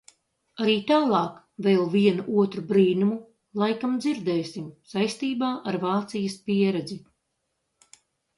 Arī 0.63 0.75
tālāk 0.91 1.35
vēl 1.67 1.83
vienu 1.95 2.23
otru 2.43 2.63
brīnumu 2.71 3.17
laikam 3.65 3.93
dzirdēsim 4.07 4.65
saistībā 4.95 5.51
ar 5.73 5.79
Vācijas 5.85 6.41
pieredzi. 6.49 6.99